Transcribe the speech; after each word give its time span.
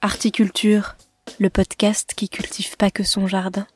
Articulture, 0.00 0.96
le 1.40 1.50
podcast 1.50 2.14
qui 2.16 2.28
cultive 2.28 2.76
pas 2.76 2.88
que 2.88 3.02
son 3.02 3.26
jardin. 3.26 3.66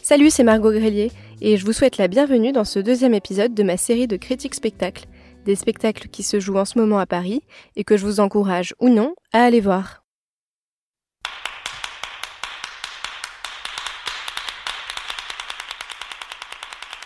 Salut, 0.00 0.30
c'est 0.30 0.44
Margot 0.44 0.72
Grélier 0.72 1.12
et 1.42 1.58
je 1.58 1.66
vous 1.66 1.74
souhaite 1.74 1.98
la 1.98 2.08
bienvenue 2.08 2.52
dans 2.52 2.64
ce 2.64 2.78
deuxième 2.78 3.12
épisode 3.12 3.52
de 3.52 3.62
ma 3.62 3.76
série 3.76 4.06
de 4.06 4.16
critiques 4.16 4.54
spectacles, 4.54 5.04
des 5.44 5.56
spectacles 5.56 6.08
qui 6.08 6.22
se 6.22 6.40
jouent 6.40 6.56
en 6.56 6.64
ce 6.64 6.78
moment 6.78 6.98
à 6.98 7.04
Paris 7.04 7.42
et 7.76 7.84
que 7.84 7.98
je 7.98 8.06
vous 8.06 8.20
encourage 8.20 8.74
ou 8.80 8.88
non 8.88 9.14
à 9.34 9.42
aller 9.44 9.60
voir. 9.60 10.02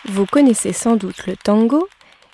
Vous 0.04 0.24
connaissez 0.24 0.72
sans 0.72 0.94
doute 0.94 1.26
le 1.26 1.36
tango, 1.36 1.88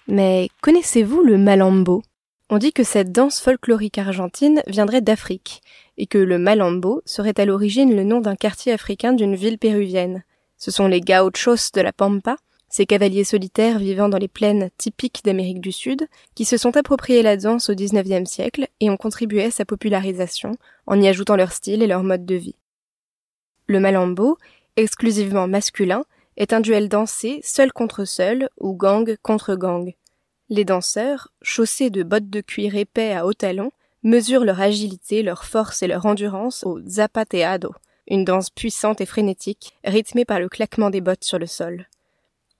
mais 0.09 0.48
connaissez-vous 0.61 1.23
le 1.23 1.38
malambo? 1.38 2.02
On 2.51 2.59
dit 2.59 2.73
que 2.73 2.84
cette 2.84 3.12
danse 3.12 3.41
folklorique 3.41 3.98
argentine 3.98 4.62
viendrait 4.66 5.01
d'Afrique, 5.01 5.62
et 5.97 6.06
que 6.06 6.19
le 6.19 6.38
malambo 6.38 7.02
serait 7.06 7.38
à 7.41 7.45
l'origine 7.45 7.95
le 7.95 8.05
nom 8.05 8.20
d'un 8.20 8.37
quartier 8.37 8.73
africain 8.73 9.12
d'une 9.12 9.37
ville 9.37 9.59
péruvienne. 9.59 10.24
Ce 10.59 10.70
sont 10.70 10.87
les 10.87 11.01
gauchos 11.01 11.70
de 11.74 11.80
la 11.80 11.93
Pampa, 11.93 12.37
ces 12.69 12.87
cavaliers 12.87 13.24
solitaires 13.24 13.79
vivant 13.79 14.09
dans 14.09 14.19
les 14.19 14.29
plaines 14.29 14.70
typiques 14.79 15.23
d'Amérique 15.24 15.60
du 15.60 15.73
Sud, 15.73 16.09
qui 16.34 16.45
se 16.45 16.57
sont 16.57 16.77
appropriés 16.77 17.23
la 17.23 17.37
danse 17.37 17.69
au 17.69 17.74
XIXe 17.74 18.29
siècle 18.29 18.66
et 18.80 18.88
ont 18.88 18.96
contribué 18.96 19.45
à 19.45 19.51
sa 19.51 19.65
popularisation 19.65 20.57
en 20.87 21.01
y 21.01 21.07
ajoutant 21.07 21.37
leur 21.37 21.52
style 21.52 21.82
et 21.82 21.87
leur 21.87 22.02
mode 22.02 22.24
de 22.24 22.34
vie. 22.34 22.57
Le 23.66 23.79
malambo, 23.79 24.38
exclusivement 24.77 25.48
masculin, 25.48 26.05
est 26.37 26.53
un 26.53 26.61
duel 26.61 26.89
dansé 26.89 27.41
seul 27.43 27.73
contre 27.73 28.05
seul 28.05 28.49
ou 28.59 28.75
gang 28.75 29.16
contre 29.23 29.55
gang. 29.55 29.93
Les 30.49 30.65
danseurs, 30.65 31.33
chaussés 31.41 31.91
de 31.91 32.02
bottes 32.02 32.30
de 32.30 32.41
cuir 32.41 32.77
épais 32.77 33.13
à 33.13 33.27
hauts 33.27 33.33
talons, 33.33 33.73
mesurent 34.02 34.45
leur 34.45 34.61
agilité, 34.61 35.23
leur 35.23 35.45
force 35.45 35.83
et 35.83 35.87
leur 35.87 36.07
endurance 36.07 36.65
au 36.65 36.80
zapateado, 36.87 37.73
une 38.09 38.24
danse 38.24 38.51
puissante 38.51 39.01
et 39.01 39.07
frénétique, 39.07 39.74
rythmée 39.85 40.24
par 40.24 40.41
le 40.41 40.49
claquement 40.49 40.91
des 40.91 41.01
bottes 41.01 41.24
sur 41.24 41.39
le 41.39 41.47
sol. 41.47 41.87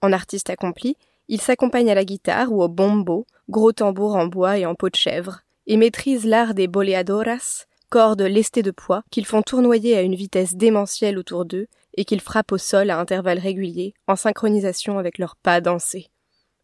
En 0.01 0.13
artiste 0.13 0.49
accompli, 0.49 0.97
ils 1.27 1.41
s'accompagnent 1.41 1.91
à 1.91 1.95
la 1.95 2.05
guitare 2.05 2.51
ou 2.51 2.63
au 2.63 2.67
bombo, 2.67 3.25
gros 3.49 3.71
tambour 3.71 4.15
en 4.15 4.25
bois 4.25 4.57
et 4.57 4.65
en 4.65 4.75
peau 4.75 4.89
de 4.89 4.95
chèvre, 4.95 5.41
et 5.67 5.77
maîtrisent 5.77 6.25
l'art 6.25 6.53
des 6.53 6.67
boleadoras, 6.67 7.65
cordes 7.93 8.23
lestées 8.23 8.63
de 8.63 8.71
poids 8.71 9.03
qu'ils 9.11 9.27
font 9.27 9.43
tournoyer 9.43 9.95
à 9.95 10.01
une 10.01 10.15
vitesse 10.15 10.55
démentielle 10.55 11.19
autour 11.19 11.45
d'eux 11.45 11.67
et 11.95 12.05
qu'ils 12.05 12.21
frappent 12.21 12.51
au 12.51 12.57
sol 12.57 12.89
à 12.89 12.97
intervalles 12.97 13.37
réguliers, 13.37 13.93
en 14.07 14.15
synchronisation 14.15 14.97
avec 14.97 15.19
leurs 15.19 15.35
pas 15.35 15.61
dansés. 15.61 16.07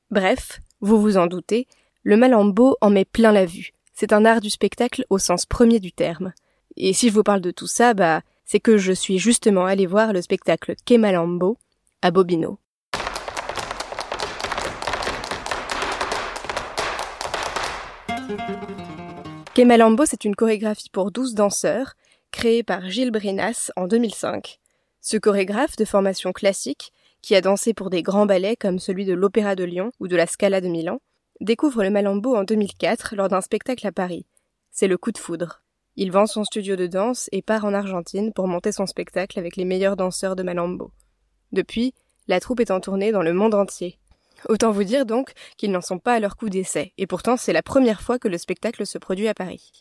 Bref, 0.09 0.59
vous 0.81 0.99
vous 0.99 1.17
en 1.17 1.27
doutez, 1.27 1.67
le 2.01 2.17
malambo 2.17 2.77
en 2.81 2.89
met 2.89 3.05
plein 3.05 3.31
la 3.31 3.45
vue. 3.45 3.73
C'est 3.93 4.11
un 4.11 4.25
art 4.25 4.41
du 4.41 4.49
spectacle 4.49 5.05
au 5.11 5.19
sens 5.19 5.45
premier 5.45 5.79
du 5.79 5.91
terme. 5.91 6.33
Et 6.77 6.93
si 6.93 7.09
je 7.09 7.13
vous 7.13 7.21
parle 7.21 7.41
de 7.41 7.51
tout 7.51 7.67
ça, 7.67 7.93
bah, 7.93 8.23
c'est 8.43 8.59
que 8.59 8.77
je 8.77 8.91
suis 8.91 9.19
justement 9.19 9.67
allé 9.67 9.85
voir 9.85 10.13
le 10.13 10.23
spectacle 10.23 10.73
Kemalambo 10.83 11.59
à 12.01 12.09
Bobino. 12.09 12.57
Kemalambo, 19.59 20.05
c'est 20.05 20.23
une 20.23 20.37
chorégraphie 20.37 20.89
pour 20.89 21.11
12 21.11 21.33
danseurs, 21.33 21.95
créée 22.31 22.63
par 22.63 22.89
Gilles 22.89 23.11
Brinas 23.11 23.73
en 23.75 23.87
2005. 23.87 24.57
Ce 25.01 25.17
chorégraphe 25.17 25.75
de 25.75 25.83
formation 25.83 26.31
classique, 26.31 26.93
qui 27.21 27.35
a 27.35 27.41
dansé 27.41 27.73
pour 27.73 27.89
des 27.89 28.01
grands 28.01 28.25
ballets 28.25 28.55
comme 28.55 28.79
celui 28.79 29.03
de 29.03 29.11
l'Opéra 29.11 29.55
de 29.55 29.65
Lyon 29.65 29.91
ou 29.99 30.07
de 30.07 30.15
la 30.15 30.27
Scala 30.27 30.61
de 30.61 30.69
Milan, 30.69 31.01
découvre 31.41 31.83
le 31.83 31.89
Malambo 31.89 32.37
en 32.37 32.45
2004 32.45 33.17
lors 33.17 33.27
d'un 33.27 33.41
spectacle 33.41 33.85
à 33.85 33.91
Paris. 33.91 34.25
C'est 34.71 34.87
le 34.87 34.97
coup 34.97 35.11
de 35.11 35.17
foudre. 35.17 35.61
Il 35.97 36.13
vend 36.13 36.25
son 36.25 36.45
studio 36.45 36.77
de 36.77 36.87
danse 36.87 37.27
et 37.33 37.41
part 37.41 37.65
en 37.65 37.73
Argentine 37.73 38.31
pour 38.31 38.47
monter 38.47 38.71
son 38.71 38.85
spectacle 38.85 39.37
avec 39.39 39.57
les 39.57 39.65
meilleurs 39.65 39.97
danseurs 39.97 40.37
de 40.37 40.43
Malambo. 40.43 40.93
Depuis, 41.51 41.93
la 42.29 42.39
troupe 42.39 42.61
est 42.61 42.71
en 42.71 42.79
tournée 42.79 43.11
dans 43.11 43.23
le 43.23 43.33
monde 43.33 43.55
entier. 43.55 43.99
Autant 44.47 44.71
vous 44.71 44.83
dire 44.83 45.05
donc 45.05 45.31
qu'ils 45.57 45.71
n'en 45.71 45.81
sont 45.81 45.99
pas 45.99 46.13
à 46.13 46.19
leur 46.19 46.37
coup 46.37 46.49
d'essai, 46.49 46.93
et 46.97 47.07
pourtant 47.07 47.37
c'est 47.37 47.53
la 47.53 47.63
première 47.63 48.01
fois 48.01 48.19
que 48.19 48.27
le 48.27 48.37
spectacle 48.37 48.85
se 48.85 48.97
produit 48.97 49.27
à 49.27 49.33
Paris. 49.33 49.71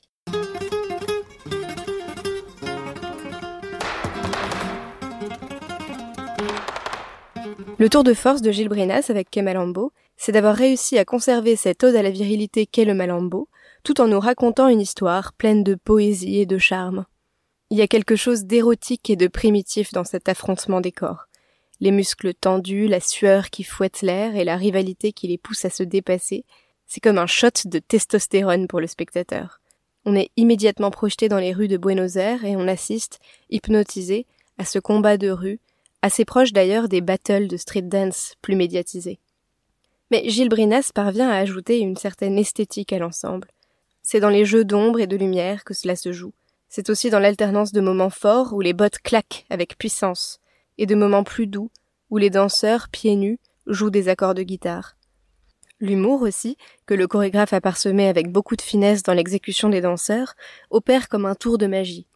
Le 7.79 7.89
tour 7.89 8.03
de 8.03 8.13
force 8.13 8.43
de 8.43 8.51
Gilles 8.51 8.69
Brenas 8.69 9.07
avec 9.09 9.31
Kemalambo, 9.31 9.93
c'est 10.17 10.33
d'avoir 10.33 10.57
réussi 10.57 10.99
à 10.99 11.05
conserver 11.05 11.55
cette 11.55 11.85
ode 11.85 11.95
à 11.95 12.03
la 12.03 12.11
virilité 12.11 12.67
qu'est 12.67 12.85
le 12.85 12.93
Malambo, 12.93 13.49
tout 13.85 14.01
en 14.01 14.09
nous 14.09 14.19
racontant 14.19 14.67
une 14.67 14.81
histoire 14.81 15.33
pleine 15.33 15.63
de 15.63 15.77
poésie 15.77 16.41
et 16.41 16.47
de 16.47 16.59
charme. 16.59 17.07
Il 17.71 17.79
y 17.79 17.83
a 17.83 17.87
quelque 17.87 18.17
chose 18.17 18.45
d'érotique 18.45 19.11
et 19.11 19.17
de 19.17 19.29
primitif 19.29 19.93
dans 19.93 20.03
cet 20.03 20.29
affrontement 20.29 20.81
des 20.81 20.91
corps. 20.91 21.28
Les 21.81 21.91
muscles 21.91 22.35
tendus, 22.35 22.89
la 22.89 23.01
sueur 23.01 23.51
qui 23.51 23.63
fouette 23.63 24.03
l'air 24.03 24.35
et 24.37 24.45
la 24.45 24.57
rivalité 24.57 25.13
qui 25.13 25.29
les 25.29 25.39
pousse 25.39 25.65
à 25.65 25.71
se 25.71 25.83
dépasser, 25.83 26.45
c'est 26.87 27.01
comme 27.01 27.19
un 27.19 27.27
shot 27.27 27.67
de 27.67 27.79
testostérone 27.79 28.67
pour 28.67 28.81
le 28.81 28.87
spectateur. 28.87 29.61
On 30.05 30.17
est 30.17 30.31
immédiatement 30.37 30.91
projeté 30.91 31.29
dans 31.29 31.39
les 31.39 31.53
rues 31.53 31.69
de 31.69 31.77
Buenos 31.77 32.17
Aires 32.17 32.45
et 32.45 32.57
on 32.57 32.67
assiste, 32.67 33.21
hypnotisé, 33.51 34.27
à 34.57 34.65
ce 34.65 34.79
combat 34.79 35.19
de 35.19 35.31
rue 35.31 35.61
assez 36.03 36.25
proche 36.25 36.53
d'ailleurs 36.53 36.89
des 36.89 37.01
battles 37.01 37.49
de 37.49 37.57
street 37.57 37.83
dance 37.83 38.35
plus 38.41 38.57
médiatisés. 38.57 39.19
Mais 40.11 40.29
Gilles 40.29 40.49
Brinas 40.49 40.91
parvient 40.95 41.29
à 41.29 41.37
ajouter 41.37 41.81
une 41.81 41.97
certaine 41.97 42.39
esthétique 42.39 42.93
à 42.93 42.99
l'ensemble. 42.99 43.49
C'est 44.03 44.21
dans 44.21 44.31
les 44.31 44.45
jeux 44.45 44.65
d'ombre 44.65 45.01
et 45.01 45.07
de 45.07 45.17
lumière 45.17 45.65
que 45.65 45.75
cela 45.75 45.97
se 45.97 46.13
joue. 46.13 46.33
C'est 46.69 46.89
aussi 46.91 47.11
dans 47.11 47.19
l'alternance 47.19 47.73
de 47.73 47.81
moments 47.81 48.11
forts 48.11 48.53
où 48.53 48.61
les 48.61 48.73
bottes 48.73 48.99
claquent 48.99 49.45
avec 49.51 49.77
puissance, 49.77 50.41
et 50.79 50.87
de 50.87 50.95
moments 50.95 51.25
plus 51.25 51.47
doux 51.47 51.71
où 52.11 52.17
les 52.17 52.31
danseurs, 52.31 52.89
pieds 52.89 53.17
nus, 53.17 53.39
jouent 53.67 53.91
des 53.91 54.09
accords 54.09 54.35
de 54.35 54.43
guitare. 54.43 54.97
L'humour 55.81 56.23
aussi, 56.23 56.57
que 56.87 56.95
le 56.95 57.07
chorégraphe 57.07 57.53
a 57.53 57.61
parsemé 57.61 58.09
avec 58.09 58.33
beaucoup 58.33 58.57
de 58.57 58.63
finesse 58.63 59.03
dans 59.03 59.13
l'exécution 59.13 59.69
des 59.69 59.81
danseurs, 59.81 60.35
opère 60.71 61.09
comme 61.09 61.27
un 61.27 61.35
tour 61.35 61.59
de 61.59 61.67
magie. 61.67 62.07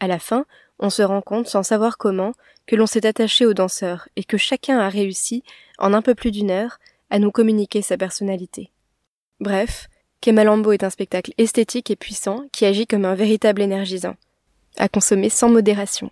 À 0.00 0.08
la 0.08 0.18
fin, 0.18 0.44
on 0.78 0.90
se 0.90 1.02
rend 1.02 1.22
compte, 1.22 1.46
sans 1.46 1.62
savoir 1.62 1.98
comment, 1.98 2.32
que 2.66 2.76
l'on 2.76 2.86
s'est 2.86 3.06
attaché 3.06 3.46
aux 3.46 3.54
danseurs 3.54 4.08
et 4.16 4.24
que 4.24 4.36
chacun 4.36 4.78
a 4.78 4.88
réussi, 4.88 5.44
en 5.78 5.94
un 5.94 6.02
peu 6.02 6.14
plus 6.14 6.32
d'une 6.32 6.50
heure, 6.50 6.78
à 7.10 7.18
nous 7.18 7.30
communiquer 7.30 7.80
sa 7.80 7.96
personnalité. 7.96 8.72
Bref, 9.38 9.88
Kemalambo 10.20 10.72
est 10.72 10.82
un 10.82 10.90
spectacle 10.90 11.32
esthétique 11.38 11.90
et 11.90 11.96
puissant 11.96 12.46
qui 12.50 12.64
agit 12.64 12.86
comme 12.86 13.04
un 13.04 13.14
véritable 13.14 13.62
énergisant, 13.62 14.16
à 14.76 14.88
consommer 14.88 15.28
sans 15.28 15.48
modération. 15.48 16.10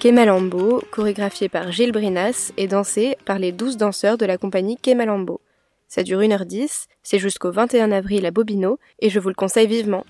Kemalambo, 0.00 0.82
chorégraphié 0.90 1.50
par 1.50 1.72
Gilles 1.72 1.92
Brinas 1.92 2.52
et 2.56 2.68
dansé 2.68 3.18
par 3.26 3.38
les 3.38 3.52
douze 3.52 3.76
danseurs 3.76 4.16
de 4.16 4.24
la 4.24 4.38
compagnie 4.38 4.78
Kemalambo. 4.78 5.42
Ça 5.88 6.02
dure 6.02 6.20
1h10, 6.20 6.86
c'est 7.02 7.18
jusqu'au 7.18 7.52
21 7.52 7.92
avril 7.92 8.24
à 8.24 8.30
Bobino, 8.30 8.78
et 9.00 9.10
je 9.10 9.20
vous 9.20 9.28
le 9.28 9.34
conseille 9.34 9.66
vivement. 9.66 10.06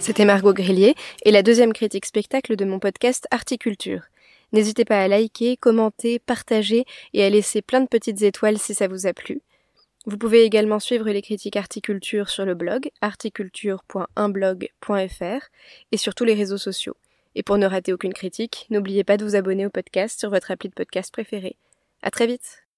C'était 0.00 0.24
Margot 0.24 0.52
Grillier 0.52 0.96
et 1.24 1.30
la 1.30 1.44
deuxième 1.44 1.72
critique 1.72 2.06
spectacle 2.06 2.56
de 2.56 2.64
mon 2.64 2.80
podcast 2.80 3.28
Articulture. 3.30 4.02
N'hésitez 4.52 4.84
pas 4.84 5.00
à 5.00 5.06
liker, 5.06 5.56
commenter, 5.56 6.18
partager 6.18 6.86
et 7.14 7.22
à 7.22 7.30
laisser 7.30 7.62
plein 7.62 7.82
de 7.82 7.86
petites 7.86 8.22
étoiles 8.22 8.58
si 8.58 8.74
ça 8.74 8.88
vous 8.88 9.06
a 9.06 9.12
plu. 9.12 9.42
Vous 10.06 10.16
pouvez 10.16 10.44
également 10.44 10.80
suivre 10.80 11.10
les 11.10 11.20
critiques 11.20 11.56
Articulture 11.56 12.30
sur 12.30 12.46
le 12.46 12.54
blog 12.54 12.90
articulture.unblog.fr 13.02 15.48
et 15.92 15.96
sur 15.96 16.14
tous 16.14 16.24
les 16.24 16.34
réseaux 16.34 16.58
sociaux. 16.58 16.96
Et 17.34 17.42
pour 17.42 17.58
ne 17.58 17.66
rater 17.66 17.92
aucune 17.92 18.14
critique, 18.14 18.66
n'oubliez 18.70 19.04
pas 19.04 19.18
de 19.18 19.24
vous 19.24 19.36
abonner 19.36 19.66
au 19.66 19.70
podcast 19.70 20.18
sur 20.18 20.30
votre 20.30 20.50
appli 20.50 20.68
de 20.68 20.74
podcast 20.74 21.12
préféré. 21.12 21.56
À 22.02 22.10
très 22.10 22.26
vite! 22.26 22.69